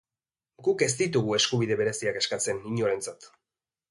[0.67, 3.29] Guk ez ditugu eskubide bereziak eskatzen, inorentzat.